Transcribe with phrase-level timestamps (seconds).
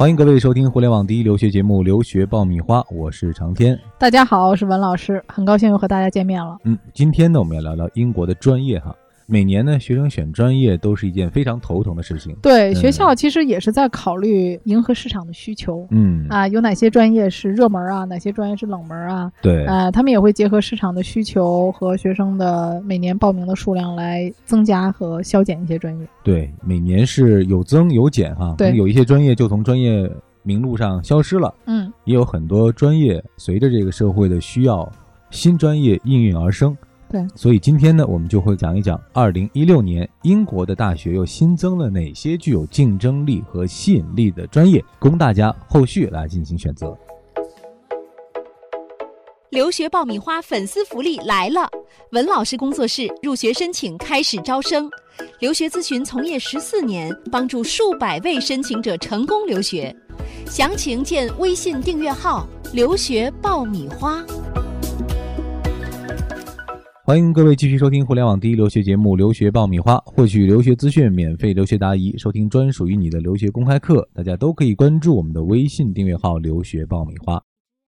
[0.00, 3.78] 欢迎各位收听互联网第一留学节目《留学爆米花》，我是长天。
[3.98, 6.56] 大家好，我是文老师，很高兴又和大家见面了。
[6.64, 8.96] 嗯，今天呢，我们要聊聊英国的专业哈。
[9.30, 12.34] 每年呢，学生选专业都是一件非常头疼的事情。
[12.42, 15.86] 对，学校其实也是在考虑迎合市场的需求。
[15.90, 18.04] 嗯啊，有哪些专业是热门啊？
[18.04, 19.30] 哪些专业是冷门啊？
[19.40, 26.04] 对啊，他们也会结合市场的需求和学生的每年报名的数量来增加和削减一些专业。
[26.24, 28.56] 对，每年是有增有减哈。
[28.58, 30.10] 对，有一些专业就从专业
[30.42, 31.54] 名录上消失了。
[31.66, 34.90] 嗯，也有很多专业随着这个社会的需要，
[35.30, 36.76] 新专业应运而生。
[37.10, 46.96] 对，所以今天呢，我们就会讲一讲二零一六年英国的大学又新增了哪些具有竞争力和吸引力的专业，供大家后续来进行选择。
[49.50, 51.68] 留学爆米花粉丝福利来了！
[52.12, 54.88] 文老师工作室入学申请开始招生，
[55.40, 59.92] 留学咨询从业十四年，帮助数百位申请者成功留学。
[60.46, 64.24] 详情见微信订阅号“留学爆米花”。
[67.10, 77.42] 欢迎各位继续收听互联网第一留学节目《留学爆米花》，获取留学资讯、免费留学答疑、收听专属于你的留学公开课，大家都可以关注我们的微信订阅号“留学爆米花”。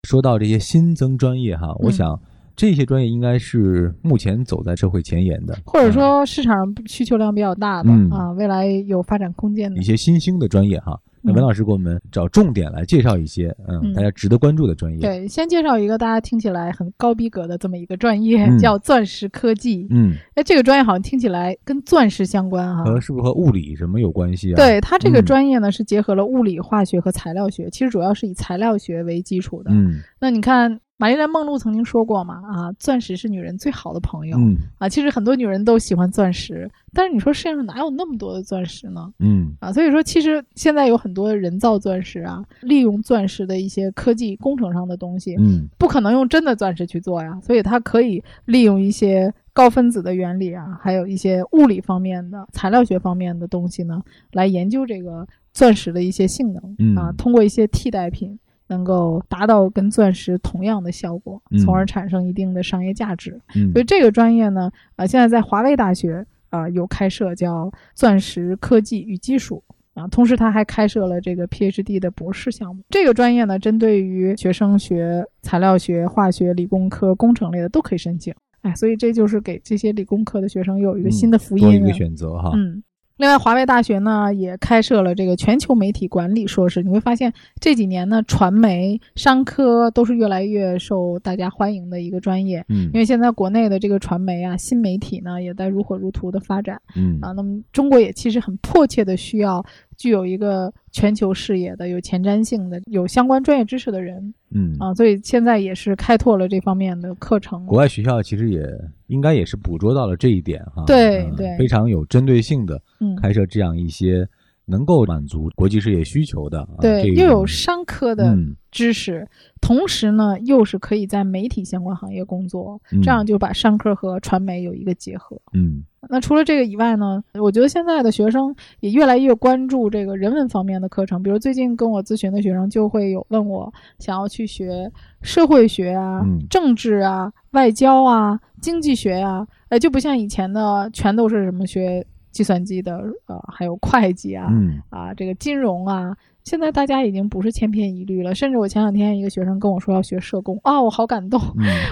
[0.07, 2.21] 说到这些新增专业哈，我想
[2.55, 9.81] 这些专业应该是目前走在社会前沿的，或者说市场需求量比较大的啊，未来有发展空间的。
[9.81, 10.95] 一些新兴的专业哈。
[11.27, 14.99] 那文老师给我们找重点来介绍一些，嗯，大家值得关注的专业。
[14.99, 19.85] 对，先介绍一个大家听起来很高逼格的这么一个专业，叫钻石科技。
[19.89, 24.55] 嗯，哎，这个专业好像听起来跟钻石相关哈，和是不是和物理什么有关系啊？
[24.55, 29.71] 对，它这个专业呢是结合了物理、化学和材料学，其实主要是以材料学为基础的。
[29.71, 30.79] 嗯，那你看。
[30.99, 39.07] 玛丽莲·梦露曾经说过嘛，啊，钻石是女人最好的朋友，嗯，啊，其实很多女人都喜欢钻石，但是你说世界上哪有那么多的钻石呢？
[39.19, 54.01] 嗯，啊，所以说其实现在有很多人造钻石啊，利用钻石的一些科技工程上的东西，嗯，不可能用真的钻石去做呀，所以它可以利用一些高分子的原理啊，还有一些物理方面的、材料学方面的东西呢，
[54.31, 58.39] 来研究这个钻石的一些性能，啊，通过一些替代品。
[58.67, 63.39] 能够达到跟钻石同样的效果，从而产生一定的商业价值。
[63.55, 69.63] 嗯，所以这个专业呢，啊，现在在华威大学啊有开设叫钻石科技与技术
[69.93, 72.83] 啊，同时他还开设了这个 PhD 的博士项目。
[72.89, 78.33] 这个专业呢，针对于学生学材料学、化学、理工科、工程类的都可以申请。
[78.61, 82.51] 哎，所以这就是给这些理工科的学生又有一个新的福音，多一个选择哈。
[82.55, 82.83] 嗯。
[83.17, 86.83] 另外，华为大学呢也开设了这个全球媒体管理硕士。
[86.83, 92.63] 你会发现这几年呢，传媒、商科都是越来越受大家欢迎的一个专业。
[92.69, 96.79] 嗯，因为现在国内的这个传媒啊、新媒体呢也在如火如荼的发展。
[96.95, 99.65] 嗯啊，那么中国也其实很迫切的需要
[99.97, 104.33] 具有一个全球视野的、有前瞻性的、有相关专业知识的人。
[104.51, 107.65] 嗯啊，所以现在也是开拓了这方面的课程。
[107.65, 108.65] 国外学校其实也
[109.07, 110.85] 应该也是捕捉到了这一点哈。
[110.85, 112.81] 对对，非常有针对性的。
[112.99, 114.25] 嗯，开设这样一些
[114.65, 118.37] 能够满足国际事业需求的，对，又有商科的
[118.71, 119.27] 知识，
[119.59, 125.39] 同时呢，又是可以在媒体相关行业工作，这样就把商科和传媒有一个结合。
[125.53, 134.91] 嗯，那除了这个以外呢，我觉得现在的学生也越来越关注这个人文方面的课程，比如最近跟我咨询的学生就会有问我想要去学
[135.21, 142.05] 社会学啊、政治啊、外交啊、经济学呀，呃，就不像以前的全都是什么学。
[142.37, 148.35] 计算机的，呃，还有会计啊，嗯，啊，这个金融啊，现在大家已经不是千篇一律了。
[148.35, 151.41] 甚至我前两天一个学生跟我说要学社工，啊，我好感动。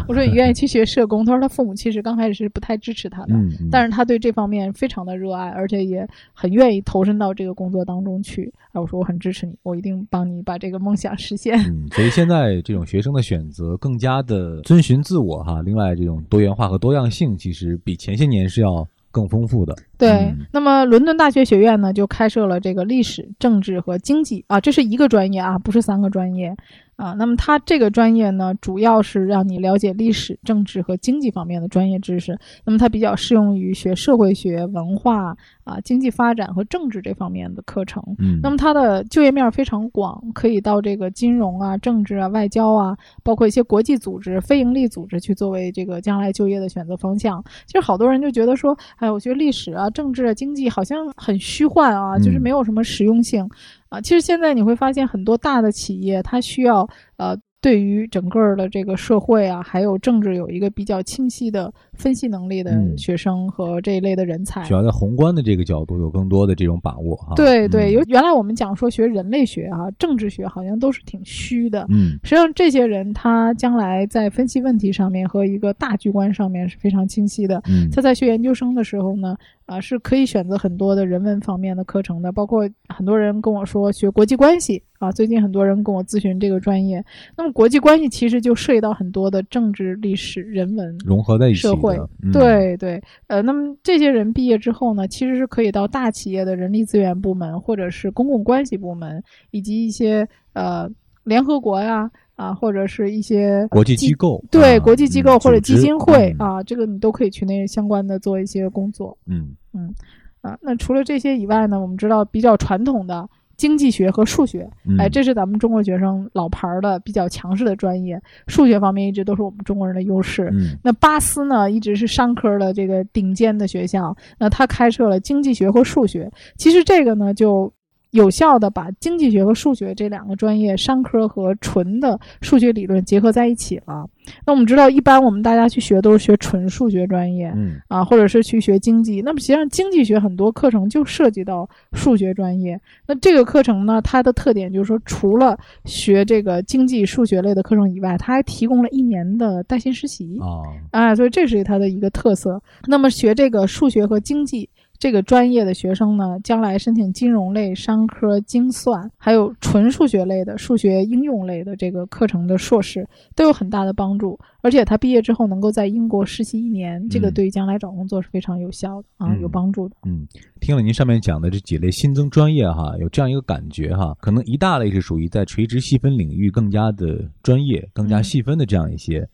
[0.07, 1.25] 我说你愿意 去学社工？
[1.25, 3.33] 他说他父母其实刚开始是不太支持他的，
[3.71, 8.53] 但是他对这方面非常的热爱，而且也很愿意投身到这个工作当中去。
[8.71, 11.57] 啊，我说我很支持你，我一定帮你把这个梦想实现。
[11.57, 15.63] 嗯，所以现在这种学生的选择更加的遵循自我哈。
[15.63, 18.87] 另外，这种多元化和多样性其实比前些年是要。
[19.15, 26.53] 更丰富的对，那么伦敦大学学院呢就开设了这个历史、政治和经济啊，这是一个专业啊，不是三个专业。
[26.95, 32.37] 啊，那么它这个专业呢，主要是让你了解历史、政治和经济方面的专业知识。
[32.63, 38.01] 那么它比较适用于学社会学、文化啊、经济发展和政治这方面的课程。
[38.19, 47.43] 嗯，那么它的就业面非常广，可以到这个金融啊、政治啊、外交啊，包括一些国际组织、非营利组织去作为这个将来就业的选择方向。
[47.65, 53.49] 其实好多人就觉得说，哎，我学历史啊、政治啊、经济好像很虚幻啊，就是没有什么实用性。
[53.95, 56.87] 啊，其实现在你会发现很多大的企业，它需要
[57.17, 67.33] 呃对于整个的这个社会啊，还有政治有一个比较清晰的分析能力的学生和这一类的人才，需要在宏观的这个角度有更多的这种把握哈。
[67.35, 77.61] 对对，有原来我们讲说学人类学啊，政治学好像都是挺虚的，嗯，实际上这些人他将来在分析问题上面和一个大局观上面是非常清晰的。
[77.67, 79.35] 嗯，他在学研究生的时候呢。
[79.65, 85.11] 啊，是可以选择很多的人文方面的课程的，包括很多人跟我说学国际关系啊。
[85.11, 87.03] 最近很多人跟我咨询这个专业，
[87.35, 91.99] 那么国际关系其实就涉及到很多的政治、历史、人文融合在一起社会。
[92.31, 100.87] 对对，呃，那么这些人毕业之后呢，其实是可以到大企业的人力资源部门，或者是公共关系部门，以及一些呃
[101.23, 101.95] 联合国呀。
[101.95, 102.11] 啊，
[102.53, 109.17] 或者是一些国际机构，对国际机构或者基金会啊，这个你都可以去那相关的做一些工作。
[109.25, 109.93] 嗯嗯
[110.41, 120.51] 啊，那除了这些以外呢，我们知道比较传统的经济学和数学，哎，这是咱们中国学生老牌的比较强势的专业，数学方面一直都是我们中国人的优势。
[120.83, 127.71] 那巴斯呢，一直是商科的这个顶尖的学校，那他开设了经济学和数学，其实这个呢就。
[128.15, 134.07] 有效的把经济学和数学这两个专业商科和纯的数学理论结合在一起了。
[134.43, 139.21] 那我们知道，一般我们大家去学都是学纯数学专业，嗯啊，或者是去学经济。
[139.21, 142.79] 那么实际上经济学很多课程就涉及到数学专业。
[143.05, 152.59] 那这个课程呢，它的特点就是说，除了学这个经济数学类的课程以外，它还提供了一年的带薪实习啊，啊，所以这是它的一个特色。
[152.87, 154.67] 那么学这个数学和经济。
[154.97, 164.39] 这个专业的学生呢，将来申请金融类、商科、精算，还有纯数学类的、数学应用类的这个课程的硕士，都有很大的帮助。
[164.61, 169.95] 而且他毕业之后能够在英国实习一年，这个对于将来找工作是非常有效的啊，有帮助的。
[170.05, 170.25] 嗯，
[170.59, 179.27] 听了您上面讲的这几类新增专业哈，有这样一个感觉哈，可能一大类是属于在垂直细分领域更加的专业、更加细分的这样一些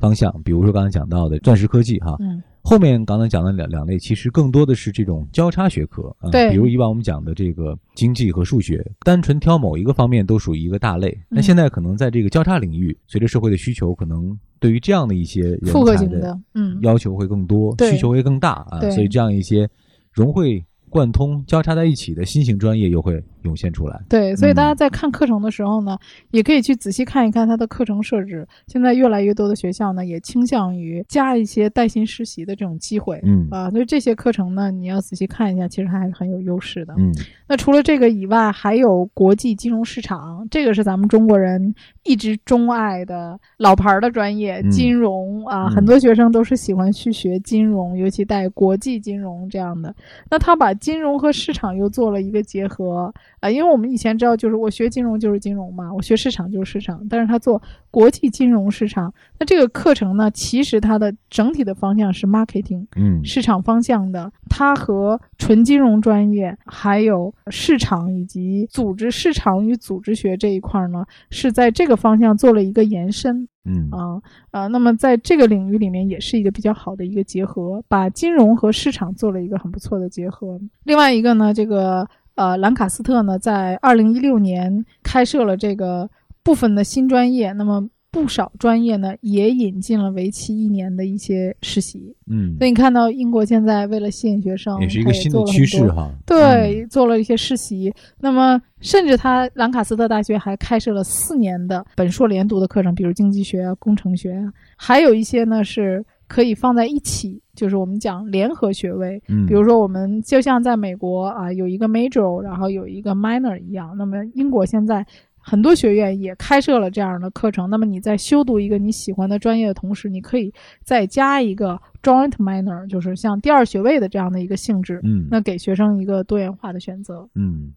[0.00, 2.16] 方向，比如说刚才讲到的钻石科技哈。
[2.18, 2.42] 嗯。
[2.62, 11.16] 后面刚才讲的两两类，其实更多的是这种交叉学科啊，对，比如以往我们讲的这个经济和数学，单纯挑某一个方面都属于一个大类。
[11.28, 19.68] 那现在可能在这个交叉领域，随着社会的需求，可能对于这样的一些人才的嗯要求会更多，需求会更大啊，所以这样一些
[20.12, 20.64] 融会。
[20.92, 24.00] 贯通交叉在一起的新型专业又会涌现出来。
[24.08, 25.98] 对，所以大家在看课程的时候呢，
[26.30, 28.46] 也可以去仔细看一看它的课程设置。
[28.66, 33.20] 现在越来越多的学校呢，也倾向于加一些带薪实习的这种机会。
[33.24, 36.94] 嗯啊，所以这些课程呢，你要仔细看一下，其实它还是很有优势的。
[36.98, 37.12] 嗯，
[37.48, 41.74] 那除了这个以外，还有国际金融市场，这个是咱们中国人
[42.04, 49.94] 一直钟爱的老牌的专业，金融啊，很多学生都是喜欢去学金融，尤其带国际金融这样的。
[50.30, 53.12] 那他把金融和市场又做了一个结合
[53.42, 57.60] 啊，因为我们以前知道，就是我学金融就是金融嘛，我学市场就是市场，但是他做
[57.90, 73.48] 国际金融市场，那这个课程呢，其实它的整体的方向是 marketing，嗯，市场方向的，它和纯金融专业还有市场以及组织市场与组织学这一块呢，是在这个方向做了一个延伸。
[73.64, 80.60] 嗯啊啊，那么在这个领域里面也是一个比较好的一个结合，把金融和市场做了一个很不错的结合。
[80.82, 82.04] 另外一个呢，这个
[82.42, 86.08] 呃兰卡斯特呢，在二零一六年开设了这个
[86.42, 87.88] 部分的新专业，那么。
[88.14, 96.10] 不少专业呢也引进了为期一年的一些实习，嗯，所以你看到英国现在为了吸引学生，也是一个新的趋势哈。
[96.26, 97.90] 对，做了一些实习。
[98.20, 109.22] 那么，甚至他兰卡斯特大学还开设了四年的本硕连读的课程，比如经济学啊、工程学啊，还有一些呢是可以放在一起，就是我们讲联合学位。
[109.28, 115.04] 嗯，比如说我们就像在美国啊有一个 major，然后有一个 minor 一样，那么英国现在。
[115.44, 117.68] 很多学院也开设了这样的课程。
[117.68, 125.00] 那么你在修读一个你喜欢的专业的同时，你可以再加一个 joint minor，就是像第二学位的这样的一个性质。
[125.02, 127.28] 嗯，那给学生一个多元化的选择。
[127.34, 127.72] 嗯，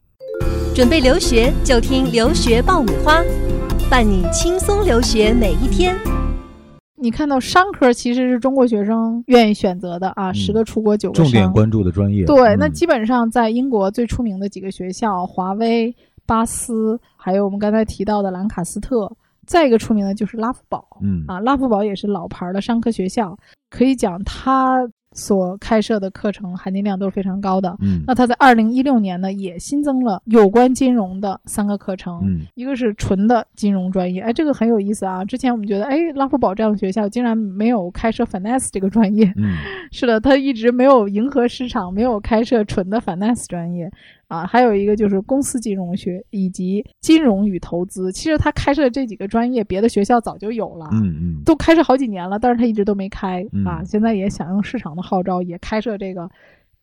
[0.76, 3.24] 准备留学就听留学爆米花，
[3.90, 5.98] 伴你轻松留学每一天。
[6.98, 12.26] 你看到商科其实是中国学生愿意选择的啊，十个出国九个重点关注的专业。
[12.26, 15.96] 对，那基本上在英国最出名的几个学校，华威。
[16.28, 19.08] 巴斯，还有我们刚才提到的兰卡斯特，
[19.46, 23.38] 再一个出名的就是拉夫堡，嗯啊，拉夫堡也是老牌的商科学校，
[23.70, 24.80] 可以讲它。
[25.16, 27.76] 所开设的课程含金量都是非常高的。
[27.82, 32.22] 嗯，那他在二零一六年呢，也新增了有关金融的三个课程。
[32.24, 35.26] 嗯，一个是纯的金融专业，哎，这个很有意思啊。
[35.26, 39.34] 之前我们觉得，哎，拉夫堡这样的学校竟然没有开设 finance 这个专业。
[39.38, 39.56] 嗯，
[39.92, 43.90] 是的，他一直没有迎合市场，没有开设纯的 finance 专业。
[44.28, 48.12] 啊，还有一个就是公司金融学以及金融与投资。
[48.12, 53.84] 其实他开设这几个专业，别的学校早就有了，嗯嗯，都开设好几年了，但是他一直都没开啊。
[53.84, 56.30] 现在也响应市场的号召，也开设这个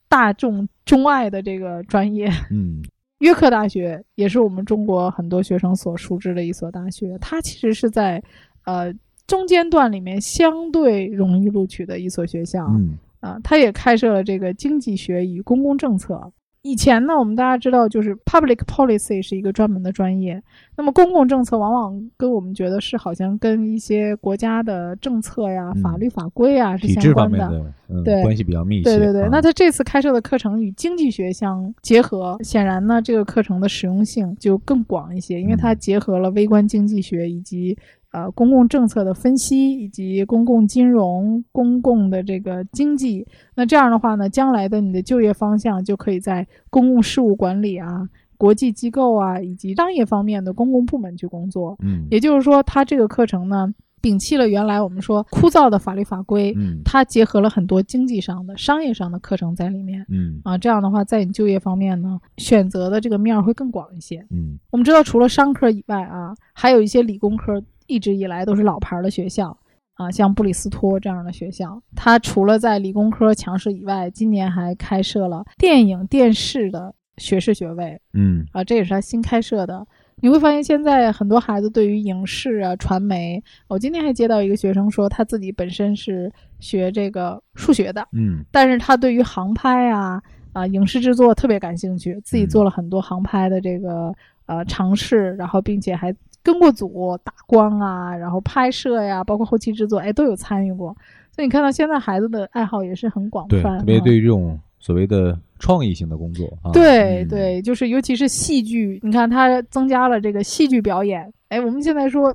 [0.08, 2.30] 大众钟爱的这个专业。
[2.50, 2.80] 嗯，
[3.18, 8.22] 约克大学也是我们中国很多学生所熟知的一所大学，它其实是在
[8.66, 8.92] 呃
[9.26, 12.66] 中间段里面相对容易录取的一所学校。
[12.70, 16.32] 嗯，啊，它也开设了这个经济学与公共政策。
[16.62, 20.40] 以前呢，我们大家知道，就是 public policy 是一个专门的专业。
[20.76, 27.72] 那么公共政策往往跟我们觉得是好像跟一些国家的政策呀、法律法规啊是相关的，
[28.04, 28.84] 对，关系比较密切。
[28.84, 29.28] 对对对。
[29.28, 37.76] 那他这次开设的课程与经济学相结合，显然呢，这个课程的实用性就更广一些，因为它结合了微观经济学以及。
[38.12, 51.74] 呃，公共政策的分析以及公共金融、公共的这个经济，那这样的话呢，将来的你的就业方向就可以在公共事务管理啊、国际机构啊以及商业方面的公共部门去工作。
[51.82, 60.04] 嗯，也就是说，它这个课程呢，摒弃了原来我们说枯燥的法律法规，嗯，它结合了很多经济上的、商业上的课程在里面。
[60.10, 64.18] 嗯，啊，这样的话，在你就业方面呢，选择的这个面儿会更广一些。
[64.30, 67.62] 嗯，我们知道，除了商科以外啊，还有一些理工科。
[67.92, 69.54] 一直以来都是老牌的学校
[69.94, 78.00] 啊，像布里斯托这样的学校，它除了在理工科强势以外，今年还开设了电影电视的学士学位。
[78.14, 79.86] 嗯，啊，这也是他新开设的。
[80.22, 90.22] 你会发现，现在很多孩子对于影视啊、传媒，我今天还接到一个学生说，他自己本身是学这个数学的，嗯，但是他对于航拍啊、
[90.54, 94.14] 啊影视制作特别感兴趣，自己做了很多航拍的这个
[94.46, 96.14] 呃尝试，然后并且还。
[96.42, 100.96] 跟过组打光啊，然后拍摄呀，包括后期制作，哎，都有参与过。
[101.34, 106.70] 所以你看到现在孩子的爱好也是很广泛，特别对于这种所谓的创意性的工作啊。
[106.72, 111.32] 对对，就是尤其是戏剧，你看他增加了这个戏剧表演。
[111.48, 112.34] 哎，我们现在说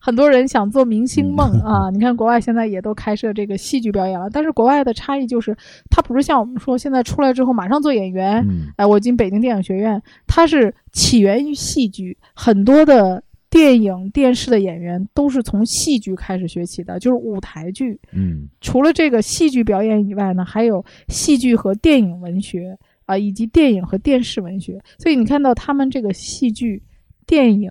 [0.00, 4.28] 很多人想做明星梦啊，你看国外现在也都开设这个戏剧表演了。
[4.30, 5.56] 但是国外的差异就是，
[5.90, 8.46] 它不是像我们说现在出来之后马上做演员。
[8.76, 13.24] 哎，我进北京电影学院，它是起源于戏剧，很多的。
[13.56, 17.98] 电影、电视的演员都是从戏剧开始学起的，就是舞台剧。
[18.12, 24.78] 嗯，除了这个戏剧表演以外呢，还有戏剧和电影文学啊，以及电影和电视文学。
[24.98, 26.82] 所以你看到他们这个戏剧、
[27.26, 27.70] 电影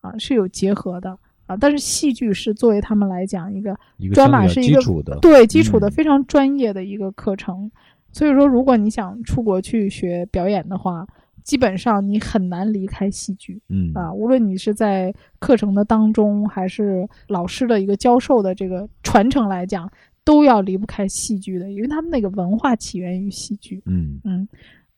[0.00, 1.10] 啊是有结合的
[1.44, 3.76] 啊，但是戏剧是作为他们来讲一个
[4.14, 4.80] 专码是一个
[5.20, 7.70] 对基础的非常专业的一个课程。
[8.10, 11.06] 所以说，如果你想出国去学表演的话，
[11.46, 19.88] 基本上你很难离开戏剧，嗯啊，无论你是在课程的当中，还是老师的一个教授的这个传承来讲，
[20.24, 24.48] 都要离不开戏剧的，因为他们那个文化起源于戏剧，嗯嗯，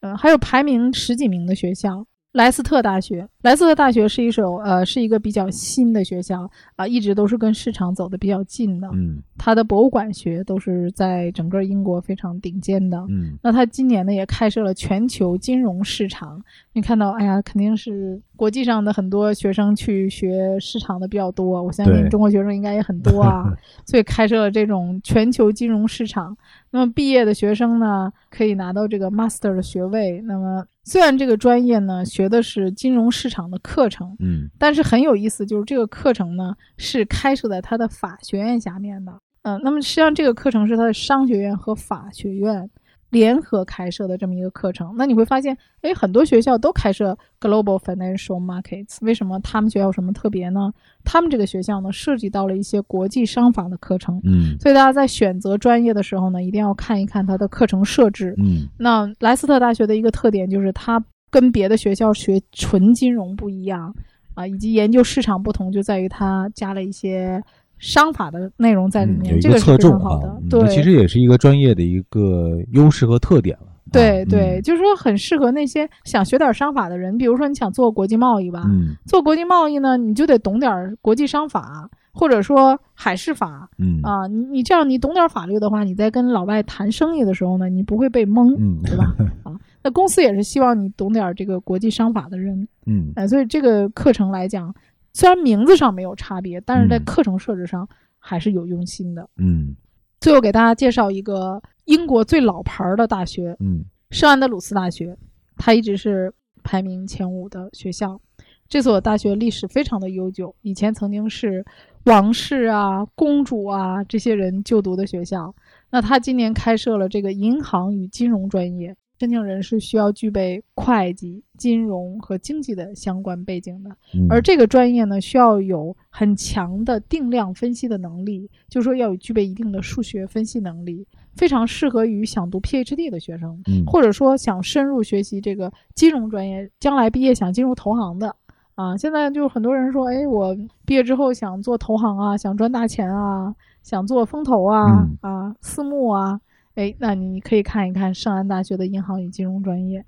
[0.01, 2.07] 呃，还有排名十几名的学校。
[2.33, 8.89] 莱斯特大学，莱斯特大学是一所呃，是一个比较新的学校啊，一直都是跟市场走的比较近的。
[8.93, 12.99] 嗯，它的博物馆学都是在整个英国非常顶尖的。
[13.09, 16.41] 嗯，那它今年呢也开设了全球金融市场。
[16.75, 21.61] 你看到，哎呀，肯定是国际上的很多学生去学市场的比较多。
[21.61, 23.45] 我相信中国学生应该也很多啊，
[23.85, 26.37] 所以开设了这种全球金融市场。
[26.71, 30.21] 那么毕业的学生呢，可以拿到这个 master 的学位。
[30.21, 39.13] 那么虽然这个专业呢学的是金融市场的课程，嗯，但是很有意思，就是这个课程呢是开设在他的法学院下面的。
[39.43, 42.71] 嗯，那么实际上这个课程是他的商学院和法学院。
[43.11, 50.73] 联合开设的这么一个课程，那你会发现，哎，很多学校都开设 Global Financial Markets，为什么他们学校有什么特别呢？
[51.05, 63.95] 他们这个学校呢，涉及到了一些国际商法的课程，嗯，所以大家在选择专业的时候呢，一定要看一看它的课程设置，嗯，那莱斯特大学的一个特点就是它跟别的学校学纯金融不一样
[64.35, 67.43] 啊，以及研究市场不同，就在于它加了一些。
[67.79, 70.41] 商法的内容在里面，这个侧重好的。
[70.51, 73.67] 对，其实也是一个专业的一个优势和特点了。
[73.91, 77.17] 对对，就是说很适合那些想学点商法的人。
[77.17, 78.65] 比如说你想做国际贸易吧，
[79.07, 83.67] 做国际贸易呢，你就得懂点国际商法，或者说海事法。
[83.79, 89.15] 嗯啊，你你这样你懂点法律的话，你在跟老外谈生意的时候呢，你不会被蒙，对吧？
[89.45, 92.69] 啊，那公司也是希望你懂点这个国际商法的人。
[92.85, 94.75] 嗯，哎，所以这个课程来讲。
[95.13, 97.89] 虽然名字上没有差别，但是在课程设置上
[98.19, 99.29] 还是有用心的。
[99.37, 99.75] 嗯，
[100.21, 105.17] 最后给大家介绍一个英国最老牌的大学，嗯，圣安德鲁斯大学，
[105.57, 108.21] 它一直是排名前五的学校。
[108.69, 111.65] 这所大学历史非常的悠久，以前曾经是
[112.05, 115.55] 王室啊、公主啊这些人就读的学校。
[115.91, 123.91] 那它今年开设了这个银行与金融专业，申请人是需要具备会计、金融和经济的相关背景的，
[124.31, 138.33] 而这个专业呢，需要有很强的定量分析的能力，就是说要有具备一定的数学分析能力，非常适合于想读 PhD 的学生，或者说想深入学习这个金融专业，将来毕业想进入投行的
[138.77, 138.97] 啊。
[138.97, 140.57] 现在就很多人说，哎，我
[140.87, 146.41] 毕业之后想做投行啊，想赚大钱啊，想做风投啊，啊，私募啊。
[146.79, 150.05] 哎，那你可以看一看圣安大学的银行与金融专业，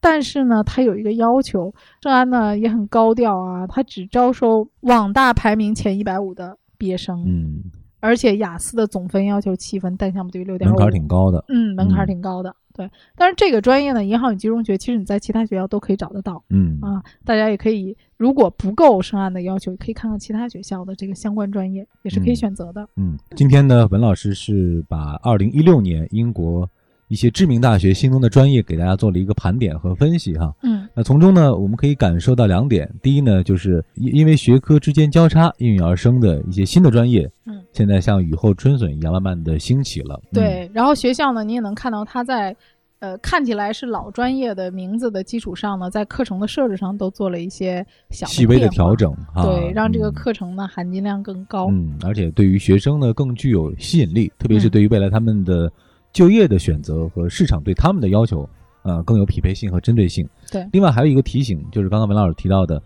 [0.00, 7.62] 但是呢，它有一个要求，圣安呢也很高调啊，它只招收网大排名前一百五的毕业生，嗯，
[8.00, 12.52] 而且雅思的总分要求七分，单项不对六点五，门槛挺高的，嗯，门槛挺高的。
[12.80, 16.42] 对，但是这个专业呢，银行与金融学，其实你在其他学校都可以找得到。
[16.48, 22.88] 嗯啊，大家也可以，如果不够深岸的要求，可以看看其他学校的这个相关专业，也是可以选择的。
[22.96, 26.66] 嗯，今天呢，文老师是把二零一六年英国
[27.10, 30.54] 一些知名大学新增的专业给大家做了一个盘点和分析哈。
[30.62, 40.20] 嗯，那从中呢，我们可以感受到两点：第一呢，就是因因为学科之间交叉应运而生的一些新的专业，嗯，现在像雨后春笋一样慢慢的兴起了。
[40.32, 42.56] 对，然后学校呢，你也能看到它在。
[43.00, 51.68] 呃，看起来是老专业的名字的基础上呢，在课程的设置上都做了一些小细微的调整，对，让这个课程呢含金量更高。
[51.70, 55.72] 嗯，而且对于学生呢更具有吸引力，特别是对于未来他们的
[56.12, 58.48] 就业的选择和市场对他们的要求，
[58.82, 60.28] 呃，更有匹配性和针对性。
[60.50, 60.66] 对。
[60.72, 62.82] 另外还有一个提醒，就是刚刚文老师提到的，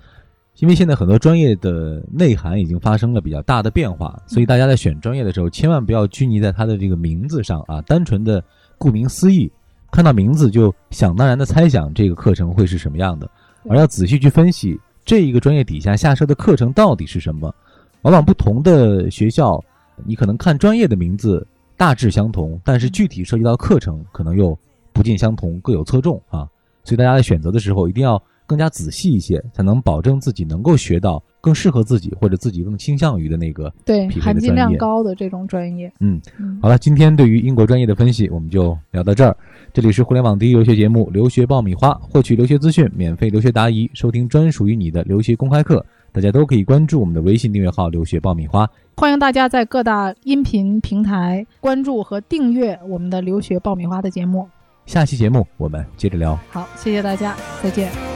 [0.59, 8.43] 因为现在很多专业的内涵已经发生了比较大的变化，所以大家在选专业的时候，千万不要拘泥在它的这个名字上啊，单纯的
[8.79, 9.51] 顾名思义。
[9.91, 13.31] 看到名字就想当然的猜想这个课程会是什么样的，
[13.69, 17.55] 而要仔细去分析这一个专业底下下设的课程到底是什么。
[18.03, 19.63] 往往不同的学校，
[20.05, 24.59] 你可能看专业的名字大致相同，但是具体涉及到课程可能又
[24.93, 26.49] 不尽相同，各有侧重啊。
[26.83, 28.23] 所以大家在选择的时候一定要。
[28.47, 35.91] 更加仔细一些，才能保证自己能够学到更适合自己或者自己更倾向于的那个对含金量高的这种专业。
[36.01, 36.21] 嗯，
[36.61, 39.35] 好了，今天对于英国专业的分析我们就聊到这儿。
[39.73, 45.83] 这里是互联网第一留学节目《留学爆米花》，获取留学资讯、免费留学答疑、收听专属于你的留学公开课，
[46.15, 48.71] 大家都可以关注我们的微信订阅号“留学爆米花”。
[48.97, 54.49] 欢迎大家在各大音频平台关注和订阅我们的“留学爆米花”的节目。
[54.87, 56.39] 下期节目我们接着聊。
[56.51, 58.14] 好，谢谢大家，再见。